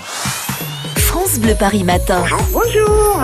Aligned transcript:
France 0.00 1.38
Bleu 1.38 1.54
Paris 1.58 1.84
Matin. 1.84 2.22
Bonjour. 2.52 3.20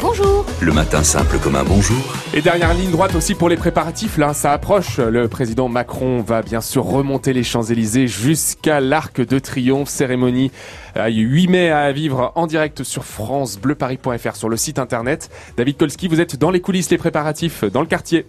Bonjour. 0.00 0.44
Le 0.60 0.72
matin 0.72 1.02
simple 1.02 1.38
comme 1.38 1.56
un 1.56 1.64
bonjour. 1.64 2.14
Et 2.34 2.42
dernière 2.42 2.74
ligne 2.74 2.90
droite 2.90 3.14
aussi 3.14 3.34
pour 3.34 3.48
les 3.48 3.56
préparatifs, 3.56 4.18
là 4.18 4.34
ça 4.34 4.52
approche. 4.52 4.98
Le 4.98 5.28
président 5.28 5.68
Macron 5.68 6.20
va 6.20 6.42
bien 6.42 6.60
sûr 6.60 6.84
remonter 6.84 7.32
les 7.32 7.42
Champs-Élysées 7.42 8.06
jusqu'à 8.06 8.80
l'Arc 8.80 9.20
de 9.20 9.38
Triomphe, 9.38 9.88
cérémonie 9.88 10.50
euh, 10.96 11.08
8 11.08 11.48
mai 11.48 11.70
à 11.70 11.90
vivre 11.92 12.32
en 12.34 12.46
direct 12.46 12.82
sur 12.82 13.04
francebleuparis.fr 13.04 14.36
sur 14.36 14.48
le 14.48 14.56
site 14.56 14.78
internet. 14.78 15.30
David 15.56 15.76
Kolski, 15.76 16.08
vous 16.08 16.20
êtes 16.20 16.36
dans 16.36 16.50
les 16.50 16.60
coulisses, 16.60 16.90
les 16.90 16.98
préparatifs 16.98 17.64
dans 17.64 17.80
le 17.80 17.86
quartier. 17.86 18.26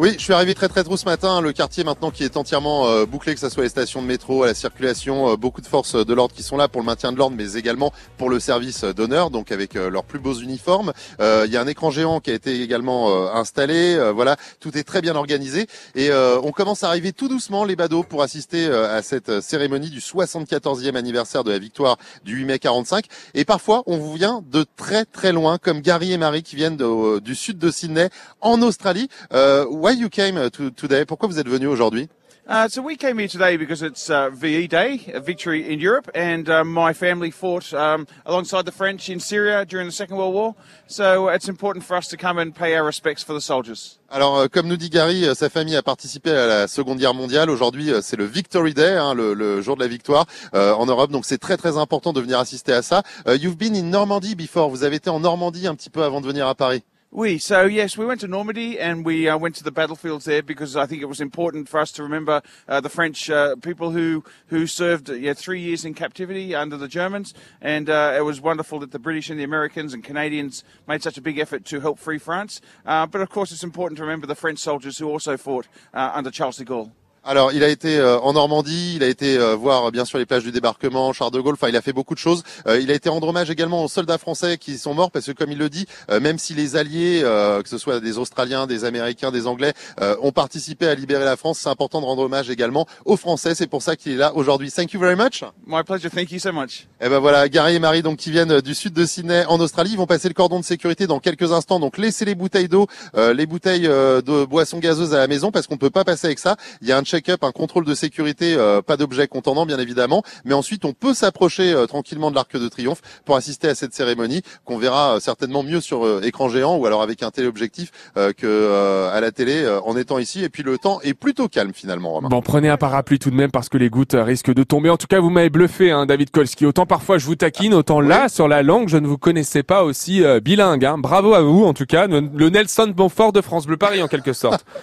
Oui, 0.00 0.14
je 0.16 0.22
suis 0.22 0.32
arrivé 0.32 0.54
très 0.54 0.68
très 0.68 0.84
tôt 0.84 0.96
ce 0.96 1.06
matin. 1.06 1.40
Le 1.40 1.52
quartier 1.52 1.82
maintenant 1.82 2.12
qui 2.12 2.22
est 2.22 2.36
entièrement 2.36 2.86
euh, 2.86 3.04
bouclé, 3.04 3.34
que 3.34 3.40
ce 3.40 3.48
soit 3.48 3.64
les 3.64 3.68
stations 3.68 4.00
de 4.00 4.06
métro, 4.06 4.44
la 4.44 4.54
circulation, 4.54 5.32
euh, 5.32 5.36
beaucoup 5.36 5.60
de 5.60 5.66
forces 5.66 5.96
de 5.96 6.14
l'ordre 6.14 6.32
qui 6.32 6.44
sont 6.44 6.56
là 6.56 6.68
pour 6.68 6.80
le 6.80 6.86
maintien 6.86 7.10
de 7.10 7.16
l'ordre, 7.18 7.34
mais 7.36 7.54
également 7.54 7.92
pour 8.16 8.30
le 8.30 8.38
service 8.38 8.84
d'honneur, 8.84 9.30
donc 9.30 9.50
avec 9.50 9.74
euh, 9.74 9.90
leurs 9.90 10.04
plus 10.04 10.20
beaux 10.20 10.34
uniformes. 10.34 10.92
Euh, 11.18 11.46
Il 11.48 11.52
y 11.52 11.56
a 11.56 11.60
un 11.60 11.66
écran 11.66 11.90
géant 11.90 12.20
qui 12.20 12.30
a 12.30 12.34
été 12.34 12.62
également 12.62 13.10
euh, 13.10 13.32
installé. 13.34 13.96
Euh, 13.96 14.12
voilà, 14.12 14.36
tout 14.60 14.78
est 14.78 14.84
très 14.84 15.00
bien 15.00 15.16
organisé 15.16 15.66
et 15.96 16.10
euh, 16.10 16.38
on 16.44 16.52
commence 16.52 16.84
à 16.84 16.88
arriver 16.90 17.12
tout 17.12 17.26
doucement 17.26 17.64
les 17.64 17.74
badauds 17.74 18.04
pour 18.04 18.22
assister 18.22 18.68
euh, 18.68 18.96
à 18.96 19.02
cette 19.02 19.40
cérémonie 19.40 19.90
du 19.90 19.98
74e 19.98 20.94
anniversaire 20.94 21.42
de 21.42 21.50
la 21.50 21.58
victoire 21.58 21.96
du 22.24 22.36
8 22.36 22.44
mai 22.44 22.58
45. 22.60 23.04
Et 23.34 23.44
parfois, 23.44 23.82
on 23.86 23.96
vous 23.96 24.12
vient 24.14 24.44
de 24.48 24.64
très 24.76 25.06
très 25.06 25.32
loin, 25.32 25.58
comme 25.58 25.80
Gary 25.80 26.12
et 26.12 26.18
Marie 26.18 26.44
qui 26.44 26.54
viennent 26.54 26.76
du 27.20 27.34
sud 27.34 27.58
de 27.58 27.72
Sydney, 27.72 28.10
en 28.40 28.62
Australie. 28.62 29.08
Euh, 29.32 29.66
why 29.88 29.94
you 29.94 30.10
came 30.10 30.50
to, 30.50 30.70
today? 30.70 31.04
Pourquoi 31.06 31.28
vous 31.28 31.38
êtes 31.38 31.48
venu 31.48 31.66
aujourd'hui? 31.66 32.08
Uh, 32.46 32.66
so 32.66 32.80
we 32.80 32.96
came 32.96 33.18
here 33.18 33.28
today 33.28 33.58
because 33.58 33.82
it's 33.82 34.08
uh, 34.08 34.30
VE 34.30 34.66
Day, 34.68 35.00
a 35.12 35.20
victory 35.20 35.70
in 35.70 35.80
Europe, 35.80 36.10
and 36.14 36.48
um, 36.48 36.72
my 36.72 36.94
family 36.94 37.30
fought 37.30 37.74
um, 37.74 38.06
alongside 38.24 38.64
the 38.64 38.72
French 38.72 39.10
in 39.10 39.20
Syria 39.20 39.66
during 39.66 39.86
the 39.86 39.92
Second 39.92 40.16
World 40.16 40.32
War. 40.32 40.54
So 40.86 41.28
it's 41.28 41.46
important 41.46 41.84
for 41.84 41.94
us 41.94 42.08
to 42.08 42.16
come 42.16 42.38
and 42.38 42.54
pay 42.54 42.74
our 42.74 42.84
respects 42.86 43.22
for 43.22 43.34
the 43.34 43.40
soldiers. 43.40 43.98
Alors, 44.10 44.38
euh, 44.38 44.46
comme 44.48 44.66
nous 44.66 44.78
dit 44.78 44.88
Gary, 44.88 45.26
euh, 45.26 45.34
sa 45.34 45.50
famille 45.50 45.76
a 45.76 45.82
participé 45.82 46.30
à 46.30 46.46
la 46.46 46.68
Seconde 46.68 46.98
Guerre 46.98 47.12
mondiale. 47.12 47.50
Aujourd'hui, 47.50 47.92
euh, 47.92 48.00
c'est 48.02 48.16
le 48.16 48.24
Victory 48.24 48.72
Day, 48.72 48.94
hein, 48.96 49.12
le, 49.12 49.34
le 49.34 49.60
jour 49.60 49.76
de 49.76 49.82
la 49.82 49.88
victoire 49.88 50.24
euh, 50.54 50.72
en 50.72 50.86
Europe. 50.86 51.10
Donc, 51.10 51.26
c'est 51.26 51.38
très 51.38 51.58
très 51.58 51.76
important 51.76 52.14
de 52.14 52.20
venir 52.22 52.38
assister 52.38 52.72
à 52.72 52.80
ça. 52.80 53.02
Euh, 53.26 53.36
you've 53.36 53.58
been 53.58 53.76
in 53.76 53.90
Normandy 53.90 54.34
before. 54.34 54.70
Vous 54.70 54.84
avez 54.84 54.96
été 54.96 55.10
en 55.10 55.20
Normandie 55.20 55.66
un 55.66 55.74
petit 55.74 55.90
peu 55.90 56.02
avant 56.02 56.22
de 56.22 56.26
venir 56.26 56.46
à 56.46 56.54
Paris. 56.54 56.82
We 57.10 57.38
so 57.38 57.64
yes, 57.64 57.96
we 57.96 58.04
went 58.04 58.20
to 58.20 58.28
Normandy 58.28 58.78
and 58.78 59.02
we 59.02 59.30
uh, 59.30 59.38
went 59.38 59.54
to 59.56 59.64
the 59.64 59.72
battlefields 59.72 60.26
there 60.26 60.42
because 60.42 60.76
I 60.76 60.84
think 60.84 61.00
it 61.00 61.06
was 61.06 61.22
important 61.22 61.66
for 61.66 61.80
us 61.80 61.90
to 61.92 62.02
remember 62.02 62.42
uh, 62.68 62.82
the 62.82 62.90
French 62.90 63.30
uh, 63.30 63.56
people 63.56 63.92
who 63.92 64.24
who 64.48 64.66
served 64.66 65.08
yeah, 65.08 65.32
three 65.32 65.60
years 65.60 65.86
in 65.86 65.94
captivity 65.94 66.54
under 66.54 66.76
the 66.76 66.86
Germans, 66.86 67.32
and 67.62 67.88
uh, 67.88 68.12
it 68.14 68.20
was 68.20 68.42
wonderful 68.42 68.78
that 68.80 68.92
the 68.92 68.98
British 68.98 69.30
and 69.30 69.40
the 69.40 69.44
Americans 69.44 69.94
and 69.94 70.04
Canadians 70.04 70.64
made 70.86 71.02
such 71.02 71.16
a 71.16 71.22
big 71.22 71.38
effort 71.38 71.64
to 71.64 71.80
help 71.80 71.98
free 71.98 72.18
France. 72.18 72.60
Uh, 72.84 73.06
but 73.06 73.22
of 73.22 73.30
course, 73.30 73.52
it's 73.52 73.64
important 73.64 73.96
to 73.96 74.02
remember 74.02 74.26
the 74.26 74.34
French 74.34 74.58
soldiers 74.58 74.98
who 74.98 75.08
also 75.08 75.38
fought 75.38 75.66
uh, 75.94 76.10
under 76.12 76.30
Charles 76.30 76.58
de 76.58 76.66
Gaulle. 76.66 76.92
Alors, 77.24 77.52
il 77.52 77.62
a 77.62 77.68
été 77.68 77.98
euh, 77.98 78.18
en 78.20 78.32
Normandie, 78.32 78.94
il 78.96 79.02
a 79.02 79.06
été 79.06 79.36
euh, 79.36 79.54
voir 79.54 79.90
bien 79.92 80.04
sûr 80.04 80.18
les 80.18 80.26
plages 80.26 80.44
du 80.44 80.52
débarquement, 80.52 81.12
Charles 81.12 81.32
de 81.32 81.40
Gaulle. 81.40 81.54
Enfin, 81.54 81.68
il 81.68 81.76
a 81.76 81.82
fait 81.82 81.92
beaucoup 81.92 82.14
de 82.14 82.18
choses. 82.18 82.42
Euh, 82.66 82.80
il 82.80 82.90
a 82.90 82.94
été 82.94 83.08
rendre 83.08 83.28
hommage 83.28 83.50
également 83.50 83.84
aux 83.84 83.88
soldats 83.88 84.18
français 84.18 84.56
qui 84.56 84.78
sont 84.78 84.94
morts 84.94 85.10
parce 85.10 85.26
que, 85.26 85.32
comme 85.32 85.52
il 85.52 85.58
le 85.58 85.68
dit, 85.68 85.86
euh, 86.10 86.20
même 86.20 86.38
si 86.38 86.54
les 86.54 86.76
alliés, 86.76 87.20
euh, 87.24 87.62
que 87.62 87.68
ce 87.68 87.78
soit 87.78 88.00
des 88.00 88.18
Australiens, 88.18 88.66
des 88.66 88.84
Américains, 88.84 89.30
des 89.30 89.46
Anglais, 89.46 89.72
euh, 90.00 90.16
ont 90.22 90.32
participé 90.32 90.86
à 90.86 90.94
libérer 90.94 91.24
la 91.24 91.36
France, 91.36 91.58
c'est 91.58 91.68
important 91.68 92.00
de 92.00 92.06
rendre 92.06 92.22
hommage 92.22 92.50
également 92.50 92.86
aux 93.04 93.16
Français. 93.16 93.54
C'est 93.54 93.66
pour 93.66 93.82
ça 93.82 93.96
qu'il 93.96 94.12
est 94.12 94.16
là 94.16 94.34
aujourd'hui. 94.34 94.70
Thank 94.70 94.92
you 94.92 95.00
very 95.00 95.16
much. 95.16 95.44
My 95.66 95.82
pleasure. 95.82 96.10
Thank 96.10 96.32
you 96.32 96.38
so 96.38 96.52
much. 96.52 96.86
Eh 97.00 97.08
ben 97.08 97.18
voilà, 97.18 97.48
Gary 97.48 97.74
et 97.74 97.78
Marie 97.78 98.02
donc 98.02 98.18
qui 98.18 98.30
viennent 98.30 98.60
du 98.60 98.74
sud 98.74 98.92
de 98.92 99.04
Sydney 99.04 99.44
en 99.46 99.60
Australie, 99.60 99.90
ils 99.92 99.98
vont 99.98 100.06
passer 100.06 100.28
le 100.28 100.34
cordon 100.34 100.58
de 100.60 100.64
sécurité 100.64 101.06
dans 101.06 101.20
quelques 101.20 101.52
instants. 101.52 101.78
Donc 101.80 101.98
laissez 101.98 102.24
les 102.24 102.34
bouteilles 102.34 102.68
d'eau, 102.68 102.86
euh, 103.16 103.32
les 103.32 103.46
bouteilles 103.46 103.86
euh, 103.86 104.20
de 104.20 104.44
boissons 104.44 104.78
gazeuses 104.78 105.14
à 105.14 105.18
la 105.18 105.26
maison 105.26 105.50
parce 105.50 105.66
qu'on 105.66 105.76
peut 105.76 105.90
pas 105.90 106.04
passer 106.04 106.26
avec 106.26 106.38
ça. 106.38 106.56
Il 106.82 106.88
y 106.88 106.92
a 106.92 106.98
un 106.98 107.02
check-up, 107.08 107.42
un 107.42 107.52
contrôle 107.52 107.84
de 107.84 107.94
sécurité, 107.94 108.54
euh, 108.56 108.82
pas 108.82 108.96
d'objets 108.96 109.26
contendants 109.28 109.66
bien 109.66 109.78
évidemment, 109.78 110.22
mais 110.44 110.54
ensuite 110.54 110.84
on 110.84 110.92
peut 110.92 111.14
s'approcher 111.14 111.72
euh, 111.72 111.86
tranquillement 111.86 112.30
de 112.30 112.36
l'Arc 112.36 112.56
de 112.56 112.68
Triomphe 112.68 113.00
pour 113.24 113.36
assister 113.36 113.68
à 113.68 113.74
cette 113.74 113.94
cérémonie 113.94 114.42
qu'on 114.64 114.78
verra 114.78 115.16
euh, 115.16 115.20
certainement 115.20 115.62
mieux 115.62 115.80
sur 115.80 116.04
euh, 116.04 116.20
écran 116.22 116.48
géant 116.48 116.76
ou 116.76 116.86
alors 116.86 117.02
avec 117.02 117.22
un 117.22 117.30
téléobjectif 117.30 117.90
euh, 118.16 118.32
que 118.32 119.08
à 119.12 119.20
la 119.20 119.30
télé 119.30 119.66
en 119.84 119.96
étant 119.96 120.18
ici. 120.18 120.44
Et 120.44 120.48
puis 120.48 120.62
le 120.62 120.78
temps 120.78 121.00
est 121.02 121.14
plutôt 121.14 121.48
calme 121.48 121.72
finalement. 121.74 122.10
Romain. 122.10 122.28
Bon, 122.28 122.42
prenez 122.42 122.68
un 122.68 122.76
parapluie 122.76 123.18
tout 123.18 123.30
de 123.30 123.34
même 123.34 123.50
parce 123.50 123.68
que 123.68 123.78
les 123.78 123.88
gouttes 123.88 124.14
risquent 124.14 124.52
de 124.52 124.62
tomber. 124.62 124.90
En 124.90 124.96
tout 124.96 125.06
cas, 125.06 125.20
vous 125.20 125.30
m'avez 125.30 125.50
bluffé, 125.50 125.90
hein, 125.90 126.06
David 126.06 126.30
Kolski. 126.30 126.66
Autant 126.66 126.86
parfois 126.86 127.18
je 127.18 127.26
vous 127.26 127.36
taquine, 127.36 127.74
autant 127.74 128.00
là, 128.00 128.28
sur 128.28 128.48
la 128.48 128.62
langue, 128.62 128.88
je 128.88 128.98
ne 128.98 129.06
vous 129.06 129.18
connaissais 129.18 129.62
pas 129.62 129.84
aussi 129.84 130.22
bilingue. 130.42 130.84
Hein. 130.84 130.98
Bravo 130.98 131.34
à 131.34 131.40
vous, 131.40 131.64
en 131.64 131.74
tout 131.74 131.86
cas. 131.86 132.06
Le 132.06 132.48
Nelson 132.48 132.92
Bonfort 132.94 133.32
de 133.32 133.40
France 133.40 133.66
Bleu 133.66 133.76
Paris, 133.76 134.02
en 134.02 134.08
quelque 134.08 134.32
sorte. 134.32 134.64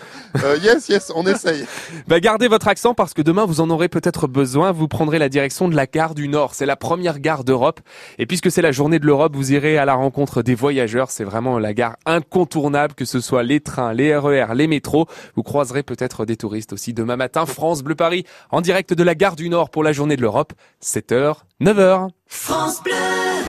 Euh, 0.44 0.58
yes, 0.62 0.90
yes, 0.90 1.12
on 1.16 1.25
essaye. 1.25 1.66
Bah, 2.16 2.22
gardez 2.22 2.48
votre 2.48 2.70
accent 2.70 2.94
parce 2.94 3.14
que 3.14 3.22
demain 3.22 3.44
vous 3.44 3.59
en 3.59 3.70
aurez 3.70 3.90
peut-être 3.90 4.28
besoin. 4.28 4.72
Vous 4.72 4.88
prendrez 4.88 5.20
la 5.20 5.28
direction 5.28 5.68
de 5.68 5.76
la 5.76 5.86
gare 5.86 6.16
du 6.16 6.30
Nord. 6.30 6.56
C'est 6.56 6.66
la 6.66 6.78
première 6.78 7.20
gare 7.20 7.44
d'Europe. 7.44 7.81
Et 8.20 8.26
puisque 8.26 8.50
c'est 8.50 8.62
la 8.62 8.72
journée 8.72 9.00
de 9.00 9.06
l'Europe, 9.06 9.36
vous 9.36 9.52
irez 9.52 9.78
à 9.78 9.84
la 9.84 9.96
rencontre 9.96 10.42
des 10.42 10.56
voyageurs. 10.56 11.12
C'est 11.12 11.26
vraiment 11.26 11.59
la 11.59 11.74
gare 11.74 11.98
incontournable, 12.06 12.94
que 12.94 13.03
ce 13.03 13.20
soit 13.20 13.44
les 13.44 13.59
trains, 13.59 13.92
les 13.92 14.16
RER, 14.16 14.56
les 14.56 14.68
métros. 14.68 15.08
Vous 15.36 15.44
croiserez 15.44 15.84
peut-être 15.84 16.26
des 16.26 16.38
touristes 16.38 16.72
aussi 16.72 16.94
demain 16.94 17.18
matin. 17.18 17.46
France 17.46 17.84
Bleu 17.84 17.96
Paris 17.96 18.24
en 18.50 18.62
direct 18.62 18.94
de 18.94 19.03
la 19.03 19.14
gare 19.14 19.36
du 19.36 19.50
Nord 19.50 19.70
pour 19.70 19.84
la 19.84 19.92
journée 19.92 20.16
de 20.16 20.22
l'Europe. 20.22 20.53
7h, 20.82 21.40
9h. 21.59 22.12
France 22.28 22.82
Bleu. 22.82 23.34